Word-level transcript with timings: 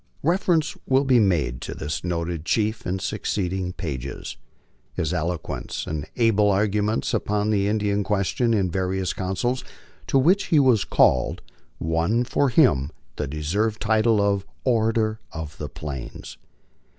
Reference 0.23 0.75
will 0.87 1.03
be 1.03 1.19
made 1.19 1.61
to 1.61 1.75
this 1.75 2.03
noted 2.03 2.43
chief 2.43 2.87
in 2.87 2.97
succeeding 2.97 3.71
pages. 3.71 4.35
His 4.95 5.13
eloquence 5.13 5.85
and 5.85 6.07
able 6.15 6.49
arguments 6.49 7.13
upon 7.13 7.51
the 7.51 7.67
Indian 7.67 8.03
question 8.03 8.51
in 8.51 8.71
various 8.71 9.13
councils 9.13 9.63
to 10.07 10.17
which 10.17 10.45
he 10.45 10.57
was 10.59 10.85
called 10.85 11.43
won 11.79 12.23
for 12.23 12.49
him 12.49 12.89
the 13.17 13.27
deserved 13.27 13.79
title 13.79 14.19
of 14.19 14.43
"Orator 14.65 15.19
of 15.31 15.59
the 15.59 15.69
Plains." 15.69 16.39